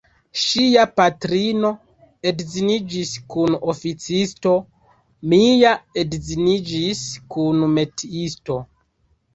[0.43, 1.69] Ŝia patrino
[2.31, 4.55] edziniĝis kun oficisto,
[5.35, 5.77] mia
[6.07, 8.61] edziniĝis kun metiisto.